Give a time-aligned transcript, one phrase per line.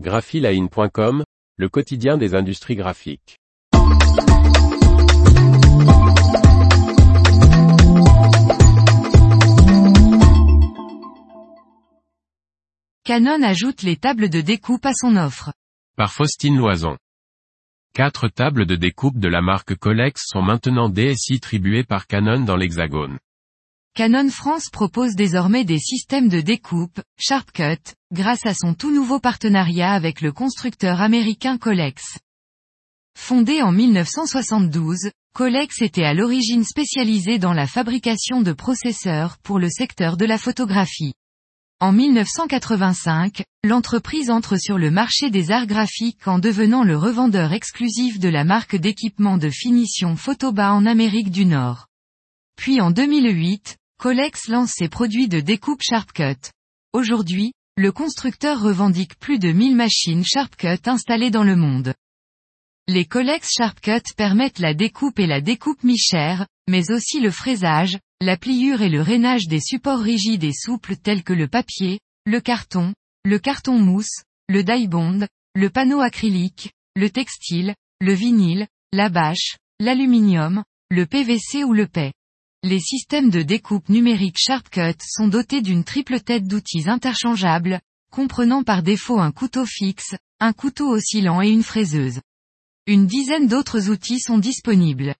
[0.00, 1.22] graphiline.com,
[1.56, 3.38] le quotidien des industries graphiques.
[13.04, 15.52] Canon ajoute les tables de découpe à son offre.
[15.96, 16.96] Par Faustine Loison.
[17.94, 22.56] Quatre tables de découpe de la marque Colex sont maintenant DSI tribuées par Canon dans
[22.56, 23.18] l'Hexagone.
[23.96, 29.92] Canon France propose désormais des systèmes de découpe, SharpCut, grâce à son tout nouveau partenariat
[29.92, 32.18] avec le constructeur américain Colex.
[33.16, 39.70] Fondé en 1972, Colex était à l'origine spécialisé dans la fabrication de processeurs pour le
[39.70, 41.14] secteur de la photographie.
[41.78, 48.18] En 1985, l'entreprise entre sur le marché des arts graphiques en devenant le revendeur exclusif
[48.18, 51.86] de la marque d'équipement de finition Photoba en Amérique du Nord.
[52.56, 56.50] Puis en 2008, Colex lance ses produits de découpe SharpCut.
[56.92, 61.94] Aujourd'hui, le constructeur revendique plus de 1000 machines SharpCut installées dans le monde.
[62.86, 68.36] Les Colex SharpCut permettent la découpe et la découpe mi-chère, mais aussi le fraisage, la
[68.36, 72.92] pliure et le rainage des supports rigides et souples tels que le papier, le carton,
[73.24, 79.56] le carton mousse, le die bond, le panneau acrylique, le textile, le vinyle, la bâche,
[79.80, 82.12] l'aluminium, le PVC ou le PET.
[82.66, 87.78] Les systèmes de découpe numérique SharpCut sont dotés d'une triple tête d'outils interchangeables,
[88.10, 92.22] comprenant par défaut un couteau fixe, un couteau oscillant et une fraiseuse.
[92.86, 95.14] Une dizaine d'autres outils sont disponibles.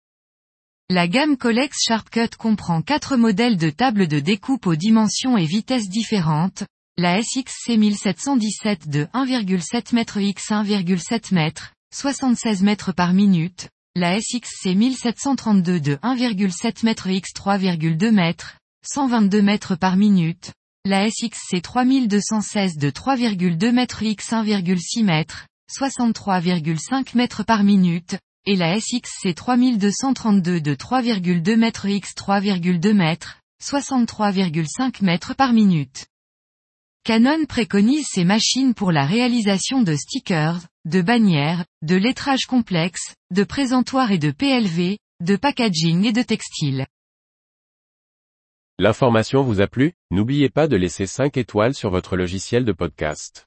[0.88, 5.90] La gamme Colex SharpCut comprend quatre modèles de tables de découpe aux dimensions et vitesses
[5.90, 6.64] différentes,
[6.96, 11.52] la SXC 1717 de 1,7 m x 1,7 m,
[11.92, 18.34] 76 m par minute, la SXC 1732 de 1,7 m x 3,2 m,
[18.84, 20.52] 122 m par minute,
[20.84, 25.24] la SXC 3216 de 3,2 m x 1,6 m,
[25.70, 33.16] 63,5 m par minute, et la SXC 3232 de 3,2 m x 3,2 m,
[33.62, 36.06] 63,5 m par minute.
[37.04, 43.42] Canon préconise ces machines pour la réalisation de stickers, de bannières, de lettrage complexe, de
[43.42, 46.86] présentoirs et de PLV, de packaging et de textile.
[48.78, 49.94] L'information vous a plu?
[50.10, 53.46] N'oubliez pas de laisser 5 étoiles sur votre logiciel de podcast.